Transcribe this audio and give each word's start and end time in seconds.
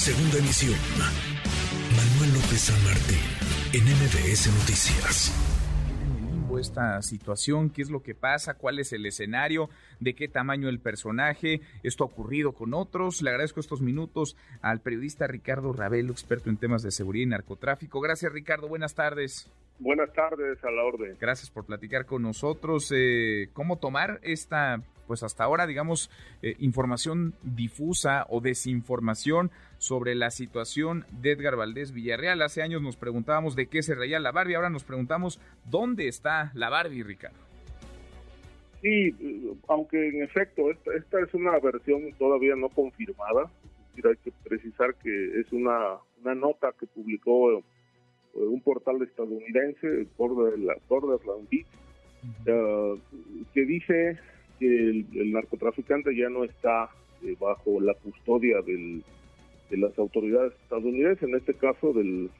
Segunda 0.00 0.38
emisión. 0.38 0.78
Manuel 1.94 2.32
López 2.32 2.58
San 2.58 2.84
Martín, 2.84 3.20
en 3.74 3.84
MBS 3.84 4.46
Noticias 4.46 5.30
esta 6.60 7.00
situación, 7.02 7.70
qué 7.70 7.82
es 7.82 7.90
lo 7.90 8.02
que 8.02 8.14
pasa, 8.14 8.54
cuál 8.54 8.78
es 8.78 8.92
el 8.92 9.06
escenario, 9.06 9.68
de 9.98 10.14
qué 10.14 10.28
tamaño 10.28 10.68
el 10.68 10.80
personaje, 10.80 11.60
esto 11.82 12.04
ha 12.04 12.06
ocurrido 12.06 12.52
con 12.52 12.74
otros. 12.74 13.22
Le 13.22 13.30
agradezco 13.30 13.60
estos 13.60 13.80
minutos 13.80 14.36
al 14.62 14.80
periodista 14.80 15.26
Ricardo 15.26 15.72
Ravelo, 15.72 16.12
experto 16.12 16.50
en 16.50 16.56
temas 16.56 16.82
de 16.82 16.90
seguridad 16.90 17.22
y 17.24 17.30
narcotráfico. 17.30 18.00
Gracias 18.00 18.32
Ricardo, 18.32 18.68
buenas 18.68 18.94
tardes. 18.94 19.50
Buenas 19.78 20.12
tardes, 20.12 20.62
a 20.62 20.70
la 20.70 20.82
orden. 20.82 21.16
Gracias 21.18 21.50
por 21.50 21.64
platicar 21.64 22.04
con 22.04 22.22
nosotros. 22.22 22.92
Eh, 22.94 23.48
¿Cómo 23.54 23.78
tomar 23.78 24.20
esta 24.22 24.82
pues 25.10 25.24
hasta 25.24 25.42
ahora, 25.42 25.66
digamos, 25.66 26.08
eh, 26.40 26.54
información 26.60 27.34
difusa 27.42 28.26
o 28.28 28.40
desinformación 28.40 29.50
sobre 29.76 30.14
la 30.14 30.30
situación 30.30 31.04
de 31.20 31.32
Edgar 31.32 31.56
Valdés 31.56 31.90
Villarreal. 31.90 32.40
Hace 32.42 32.62
años 32.62 32.80
nos 32.80 32.94
preguntábamos 32.94 33.56
de 33.56 33.66
qué 33.66 33.82
se 33.82 33.96
reía 33.96 34.20
la 34.20 34.30
Barbie, 34.30 34.54
ahora 34.54 34.70
nos 34.70 34.84
preguntamos 34.84 35.40
dónde 35.68 36.06
está 36.06 36.52
la 36.54 36.70
Barbie, 36.70 37.02
Ricardo. 37.02 37.40
Sí, 38.82 39.12
aunque 39.66 40.10
en 40.10 40.22
efecto 40.22 40.70
esta, 40.70 40.94
esta 40.94 41.18
es 41.18 41.34
una 41.34 41.58
versión 41.58 42.02
todavía 42.16 42.54
no 42.54 42.68
confirmada, 42.68 43.50
hay 43.96 44.16
que 44.22 44.30
precisar 44.48 44.94
que 44.94 45.40
es 45.40 45.50
una, 45.50 45.96
una 46.22 46.36
nota 46.36 46.72
que 46.78 46.86
publicó 46.86 47.50
eh, 47.58 47.62
un 48.34 48.60
portal 48.60 49.02
estadounidense, 49.02 50.06
Borderland 50.16 51.48
Beat, 51.50 51.66
uh, 52.46 52.96
que 53.52 53.64
dice 53.64 54.20
que 54.60 54.66
el, 54.66 55.32
narcotraficante 55.32 56.14
ya 56.14 56.28
no 56.28 56.44
está 56.44 56.90
eh, 57.24 57.34
bajo 57.40 57.80
la 57.80 57.94
custodia 57.94 58.60
de 58.62 59.02
las 59.70 59.98
autoridades 59.98 60.52
estadounidenses, 60.62 61.28
en 61.28 61.34
este 61.34 61.54
caso 61.54 61.92
del, 61.92 62.30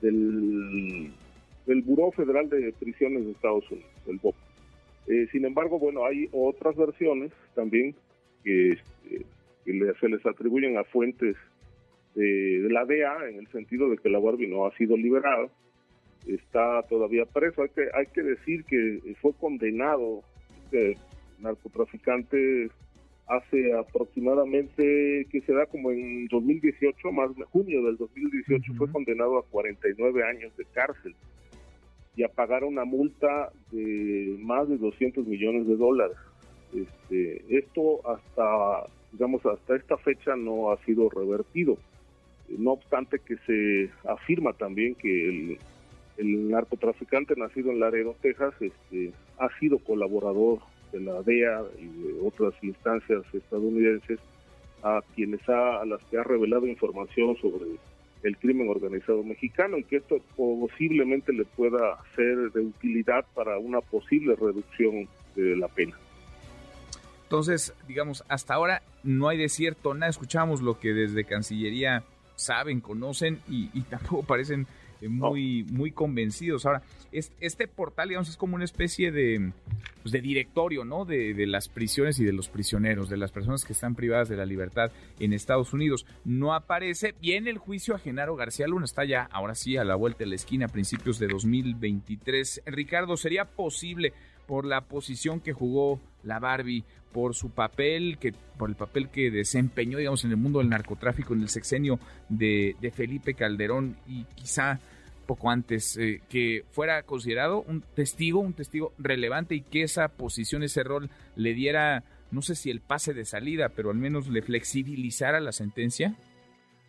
del, 0.00 1.12
del 1.66 1.82
Buró 1.82 2.10
Federal 2.10 2.48
de 2.48 2.72
Prisiones 2.72 3.24
de 3.24 3.32
Estados 3.32 3.70
Unidos, 3.70 3.90
el 4.06 4.18
BOP. 4.18 4.34
Eh, 5.06 5.26
sin 5.32 5.44
embargo, 5.44 5.78
bueno, 5.78 6.04
hay 6.04 6.28
otras 6.32 6.76
versiones 6.76 7.32
también 7.54 7.94
que, 8.44 8.70
este, 8.72 9.26
se 10.00 10.08
les 10.08 10.24
atribuyen 10.26 10.78
a 10.78 10.84
fuentes 10.84 11.36
de, 12.14 12.66
la 12.70 12.84
DEA 12.84 13.28
en 13.28 13.38
el 13.38 13.48
sentido 13.48 13.88
de 13.88 13.98
que 13.98 14.08
la 14.08 14.18
Barbie 14.18 14.48
no 14.48 14.66
ha 14.66 14.76
sido 14.76 14.96
liberada, 14.96 15.48
está 16.26 16.82
todavía 16.88 17.24
preso. 17.26 17.62
Hay 17.62 17.68
que, 17.70 17.88
hay 17.94 18.06
que 18.06 18.22
decir 18.22 18.64
que 18.64 19.00
fue 19.20 19.32
condenado 19.34 20.22
este 20.64 20.96
narcotraficante 21.42 22.70
hace 23.26 23.72
aproximadamente, 23.74 25.26
que 25.30 25.40
se 25.42 25.52
da 25.52 25.66
como 25.66 25.90
en 25.90 26.26
2018, 26.28 27.12
más 27.12 27.30
junio 27.50 27.82
del 27.84 27.96
2018, 27.96 28.74
fue 28.74 28.90
condenado 28.90 29.38
a 29.38 29.44
49 29.44 30.24
años 30.24 30.56
de 30.56 30.64
cárcel 30.66 31.14
y 32.14 32.24
a 32.24 32.28
pagar 32.28 32.64
una 32.64 32.84
multa 32.84 33.50
de 33.70 34.36
más 34.40 34.68
de 34.68 34.76
200 34.76 35.26
millones 35.26 35.66
de 35.66 35.76
dólares. 35.76 36.16
Este, 36.74 37.44
esto 37.56 38.06
hasta, 38.06 38.86
digamos, 39.12 39.44
hasta 39.46 39.76
esta 39.76 39.96
fecha 39.98 40.36
no 40.36 40.70
ha 40.70 40.76
sido 40.84 41.08
revertido. 41.08 41.78
No 42.48 42.72
obstante 42.72 43.18
que 43.18 43.36
se 43.46 43.90
afirma 44.06 44.52
también 44.52 44.94
que 44.94 45.28
el, 45.28 45.58
el 46.18 46.50
narcotraficante 46.50 47.34
nacido 47.36 47.70
en 47.70 47.80
Laredo, 47.80 48.14
Texas, 48.20 48.52
este, 48.60 49.12
ha 49.38 49.48
sido 49.58 49.78
colaborador 49.78 50.58
de 50.92 51.00
la 51.00 51.22
DEA 51.22 51.62
y 51.78 51.86
de 51.86 52.20
otras 52.22 52.54
instancias 52.62 53.22
estadounidenses 53.32 54.18
a 54.82 55.00
quienes 55.14 55.40
ha, 55.48 55.80
a 55.80 55.86
las 55.86 56.02
que 56.04 56.18
ha 56.18 56.24
revelado 56.24 56.66
información 56.66 57.36
sobre 57.36 57.66
el 58.22 58.36
crimen 58.36 58.68
organizado 58.68 59.22
mexicano 59.22 59.78
y 59.78 59.84
que 59.84 59.96
esto 59.96 60.20
posiblemente 60.36 61.32
le 61.32 61.44
pueda 61.44 61.98
ser 62.14 62.52
de 62.52 62.60
utilidad 62.60 63.24
para 63.34 63.58
una 63.58 63.80
posible 63.80 64.36
reducción 64.36 65.08
de 65.34 65.56
la 65.56 65.68
pena. 65.68 65.96
Entonces, 67.24 67.74
digamos, 67.88 68.24
hasta 68.28 68.54
ahora 68.54 68.82
no 69.02 69.28
hay 69.28 69.38
desierto, 69.38 69.94
nada, 69.94 70.10
escuchamos 70.10 70.60
lo 70.60 70.78
que 70.78 70.92
desde 70.92 71.24
Cancillería 71.24 72.04
saben, 72.36 72.80
conocen 72.80 73.40
y, 73.48 73.70
y 73.72 73.80
tampoco 73.90 74.22
parecen 74.22 74.66
eh, 75.00 75.08
muy, 75.08 75.64
muy 75.64 75.90
convencidos. 75.90 76.64
Ahora, 76.64 76.82
este 77.10 77.66
portal, 77.66 78.08
digamos, 78.08 78.28
es 78.28 78.36
como 78.36 78.54
una 78.54 78.64
especie 78.64 79.10
de, 79.10 79.52
pues, 80.02 80.12
de 80.12 80.20
directorio, 80.20 80.84
¿no? 80.84 81.04
De, 81.04 81.34
de, 81.34 81.46
las 81.46 81.68
prisiones 81.68 82.18
y 82.18 82.24
de 82.24 82.32
los 82.32 82.48
prisioneros, 82.48 83.08
de 83.08 83.16
las 83.16 83.32
personas 83.32 83.64
que 83.64 83.72
están 83.72 83.94
privadas 83.94 84.28
de 84.28 84.36
la 84.36 84.44
libertad 84.44 84.90
en 85.18 85.32
Estados 85.32 85.72
Unidos. 85.72 86.06
No 86.24 86.54
aparece. 86.54 87.14
Viene 87.20 87.50
el 87.50 87.58
juicio 87.58 87.94
a 87.94 87.98
Genaro 87.98 88.36
García 88.36 88.66
Luna, 88.66 88.84
está 88.84 89.04
ya, 89.04 89.28
ahora 89.30 89.54
sí, 89.54 89.76
a 89.76 89.84
la 89.84 89.94
vuelta 89.94 90.20
de 90.20 90.26
la 90.26 90.34
esquina, 90.34 90.66
a 90.66 90.68
principios 90.68 91.18
de 91.18 91.28
2023. 91.28 92.62
Ricardo, 92.66 93.16
¿sería 93.16 93.44
posible 93.44 94.12
por 94.46 94.64
la 94.64 94.82
posición 94.82 95.40
que 95.40 95.52
jugó 95.52 96.00
la 96.22 96.38
Barbie, 96.38 96.84
por 97.12 97.34
su 97.34 97.50
papel, 97.50 98.18
que, 98.18 98.32
por 98.58 98.70
el 98.70 98.76
papel 98.76 99.08
que 99.08 99.30
desempeñó, 99.30 99.98
digamos, 99.98 100.24
en 100.24 100.30
el 100.30 100.36
mundo 100.36 100.58
del 100.58 100.68
narcotráfico 100.68 101.34
en 101.34 101.42
el 101.42 101.48
sexenio 101.48 101.98
de, 102.28 102.74
de 102.80 102.90
Felipe 102.90 103.34
Calderón 103.34 103.96
y 104.06 104.24
quizá 104.34 104.80
poco 105.32 105.48
antes, 105.48 105.96
eh, 105.96 106.20
que 106.28 106.62
fuera 106.72 107.04
considerado 107.04 107.62
un 107.62 107.80
testigo, 107.80 108.40
un 108.40 108.52
testigo 108.52 108.92
relevante 108.98 109.54
y 109.54 109.62
que 109.62 109.80
esa 109.80 110.08
posición, 110.08 110.62
ese 110.62 110.84
rol 110.84 111.08
le 111.36 111.54
diera, 111.54 112.04
no 112.30 112.42
sé 112.42 112.54
si 112.54 112.70
el 112.70 112.82
pase 112.82 113.14
de 113.14 113.24
salida, 113.24 113.70
pero 113.74 113.88
al 113.88 113.96
menos 113.96 114.28
le 114.28 114.42
flexibilizara 114.42 115.40
la 115.40 115.52
sentencia? 115.52 116.14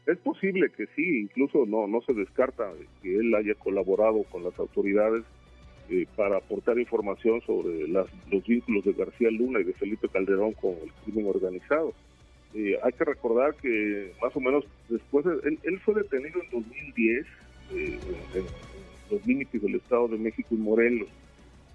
Es 0.06 0.18
posible 0.18 0.70
que 0.76 0.88
sí, 0.88 1.22
incluso 1.22 1.66
no, 1.66 1.88
no 1.88 2.02
se 2.02 2.14
descarta 2.14 2.70
que 3.02 3.16
él 3.16 3.34
haya 3.34 3.56
colaborado 3.56 4.24
con 4.24 4.44
las 4.44 4.60
autoridades 4.60 5.24
eh, 5.90 6.06
para 6.18 6.36
aportar 6.36 6.78
información 6.78 7.40
sobre 7.46 7.88
las, 7.88 8.08
los 8.30 8.46
vínculos 8.46 8.84
de 8.84 8.92
García 8.92 9.32
Luna 9.32 9.62
y 9.62 9.64
de 9.64 9.74
Felipe 9.74 10.10
Calderón 10.10 10.52
con 10.52 10.72
el 10.72 10.92
crimen 11.06 11.28
organizado. 11.28 11.94
Eh, 12.56 12.78
hay 12.84 12.92
que 12.92 13.06
recordar 13.06 13.56
que 13.56 14.12
más 14.22 14.36
o 14.36 14.42
menos 14.42 14.66
después, 14.90 15.26
él, 15.46 15.58
él 15.64 15.80
fue 15.80 15.96
detenido 15.96 16.42
en 16.44 16.50
2010 16.52 17.26
eh, 17.72 18.00
en, 18.36 18.46
los 19.12 19.26
límites 19.26 19.62
del 19.62 19.76
Estado 19.76 20.08
de 20.08 20.18
México 20.18 20.50
y 20.52 20.58
Morelos. 20.58 21.08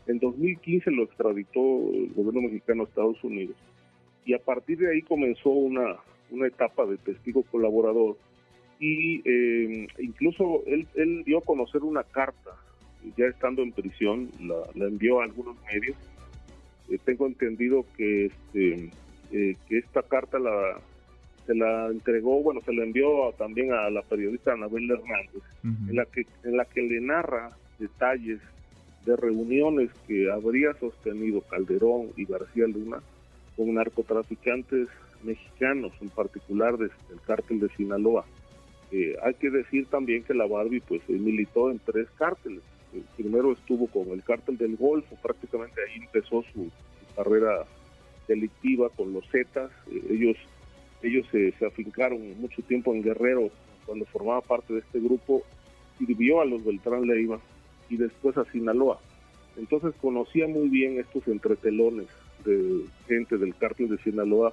En 0.07 0.19
2015 0.19 0.91
lo 0.91 1.05
extraditó 1.05 1.61
el 1.93 2.13
gobierno 2.15 2.43
mexicano 2.43 2.83
a 2.83 2.87
Estados 2.87 3.23
Unidos 3.23 3.57
y 4.25 4.35
a 4.35 4.39
partir 4.39 4.79
de 4.79 4.91
ahí 4.91 5.03
comenzó 5.03 5.51
una, 5.51 5.97
una 6.31 6.47
etapa 6.47 6.87
de 6.87 6.97
testigo 6.97 7.43
colaborador 7.45 8.17
y 8.81 9.23
eh, 9.25 9.89
incluso 9.99 10.63
él, 10.67 10.87
él, 10.95 11.25
dio 11.25 11.39
a 11.39 11.45
conocer 11.45 11.83
una 11.83 12.05
carta, 12.05 12.53
ya 13.17 13.27
estando 13.27 13.63
en 13.63 13.73
prisión, 13.73 14.31
la, 14.41 14.87
envió 14.87 15.21
a 15.21 15.25
algunos 15.25 15.57
medios. 15.65 15.97
Eh, 16.89 16.99
tengo 17.05 17.27
entendido 17.27 17.85
que, 17.97 18.27
este, 18.27 18.91
que 19.31 19.79
esta 19.79 20.03
carta 20.03 20.39
la, 20.39 20.81
se 21.49 21.55
la 21.55 21.87
entregó, 21.87 22.43
bueno, 22.43 22.61
se 22.61 22.75
la 22.75 22.85
envió 22.85 23.33
también 23.39 23.73
a 23.73 23.89
la 23.89 24.03
periodista 24.03 24.53
Anabel 24.53 24.91
Hernández, 24.91 25.43
en, 25.65 25.97
la 25.97 26.05
que, 26.05 26.27
en 26.45 26.59
la 26.59 26.67
que 26.67 26.83
le 26.83 27.01
narra 27.01 27.57
detalles 27.79 28.39
de 29.07 29.17
reuniones 29.17 29.89
que 30.07 30.31
habría 30.31 30.75
sostenido 30.75 31.41
Calderón 31.41 32.09
y 32.19 32.27
García 32.27 32.67
Luna 32.67 32.99
con 33.57 33.73
narcotraficantes 33.73 34.89
mexicanos, 35.23 35.93
en 36.03 36.11
particular 36.11 36.77
del 36.77 36.91
cártel 37.27 37.61
de 37.61 37.71
Sinaloa. 37.71 38.27
Eh, 38.93 39.17
hay 39.23 39.33
que 39.35 39.49
decir 39.49 39.87
también 39.87 40.25
que 40.25 40.35
la 40.35 40.47
Barbie 40.47 40.83
pues 40.87 41.01
militó 41.09 41.71
en 41.71 41.79
tres 41.79 42.09
cárteles. 42.19 42.61
El 42.93 43.05
primero 43.17 43.53
estuvo 43.53 43.87
con 43.87 44.09
el 44.11 44.23
cártel 44.23 44.59
del 44.59 44.77
Golfo, 44.77 45.17
prácticamente 45.23 45.81
ahí 45.81 46.03
empezó 46.03 46.45
su, 46.53 46.71
carrera 47.17 47.65
delictiva 48.29 48.91
con 48.91 49.15
los 49.15 49.27
Zetas. 49.31 49.71
Eh, 49.91 50.03
ellos 50.11 50.37
ellos 51.03 51.27
se, 51.31 51.55
afincaron 51.65 52.41
mucho 52.41 52.63
tiempo 52.63 52.95
en 52.95 53.03
Guerrero 53.03 53.51
cuando 53.87 54.05
formaba 54.07 54.41
parte 54.41 54.75
de 54.75 54.81
este 54.81 55.01
grupo, 55.01 55.43
sirvió 55.99 56.41
a 56.41 56.45
los 56.45 56.65
Beltrán 56.65 57.07
Leiva 57.07 57.41
y 57.89 57.97
después 57.97 58.37
a 58.37 58.45
Sinaloa. 58.51 59.01
Entonces 59.57 59.95
conocía 60.01 60.47
muy 60.47 60.69
bien 60.69 60.99
estos 60.99 61.27
entretelones 61.27 62.07
de 62.45 62.85
gente 63.07 63.39
del 63.39 63.55
cártel 63.57 63.89
de 63.89 63.99
Sinaloa 63.99 64.53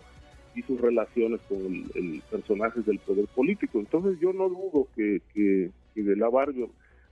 y 0.56 0.62
sus 0.62 0.80
relaciones 0.80 1.42
con 1.50 1.60
el, 1.96 2.22
personajes 2.32 2.86
del 2.86 3.00
poder 3.00 3.26
político. 3.28 3.80
Entonces 3.80 4.20
yo 4.20 4.32
no 4.32 4.48
dudo 4.48 4.88
que, 4.96 5.22
que, 5.34 5.70
que 5.94 6.02
de 6.02 6.16
la 6.16 6.30
Barrio 6.30 6.70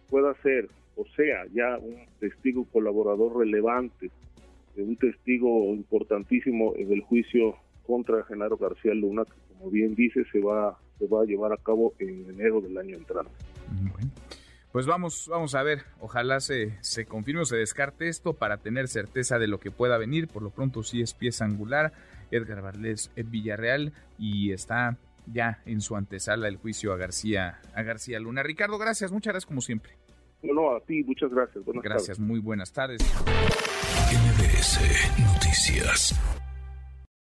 pueda 0.10 0.34
ser, 0.42 0.70
o 0.96 1.06
sea, 1.16 1.46
ya 1.54 1.78
un 1.78 1.98
testigo 2.20 2.66
colaborador 2.72 3.38
relevante, 3.40 4.10
un 4.78 4.96
testigo 4.96 5.74
importantísimo 5.74 6.74
en 6.78 6.92
el 6.92 7.02
juicio 7.02 7.58
contra 7.86 8.24
Genaro 8.24 8.58
García 8.58 8.94
Luna, 8.94 9.26
que 9.26 9.54
como 9.54 9.70
bien 9.70 9.96
dice, 9.96 10.24
se 10.32 10.40
va, 10.40 10.80
se 11.00 11.08
va 11.08 11.22
a 11.22 11.26
llevar 11.26 11.54
a 11.54 11.58
cabo 11.58 11.94
en 12.00 12.30
enero 12.30 12.62
del 12.62 12.78
año 12.78 12.98
entrante. 12.98 13.32
Pues 14.72 14.88
vamos, 14.88 15.28
vamos 15.30 15.54
a 15.54 15.62
ver, 15.62 15.84
ojalá 16.00 16.40
se, 16.40 16.76
se 16.82 17.06
confirme 17.06 17.42
o 17.42 17.46
se 17.46 17.58
descarte 17.58 18.08
esto 18.08 18.34
para 18.34 18.58
tener 18.58 18.88
certeza 18.88 19.38
de 19.38 19.48
lo 19.48 19.60
que 19.60 19.70
pueda 19.70 20.00
venir. 20.00 20.28
Por 20.28 20.42
lo 20.42 20.50
pronto 20.50 20.82
sí 20.82 21.02
es 21.02 21.14
pieza 21.14 21.46
angular, 21.46 21.94
Edgar 22.32 22.64
Valdés 22.64 23.12
Ed 23.16 23.28
Villarreal 23.30 23.94
y 24.18 24.52
está 24.52 24.98
ya 25.28 25.62
en 25.66 25.82
su 25.82 25.96
antesala 25.96 26.48
el 26.48 26.58
juicio 26.58 26.92
a 26.92 26.98
García, 26.98 27.60
a 27.76 27.84
García 27.84 28.20
Luna. 28.20 28.42
Ricardo, 28.44 28.78
gracias, 28.78 29.12
muchas 29.12 29.34
gracias 29.34 29.46
como 29.48 29.62
siempre. 29.62 29.94
No, 30.42 30.76
a 30.76 30.82
ti, 30.82 31.04
muchas 31.04 31.32
gracias. 31.32 31.64
gracias, 31.66 32.20
muy 32.20 32.40
buenas 32.40 32.74
tardes. 32.74 33.02
MBS 34.12 34.80
Noticias. 35.20 36.43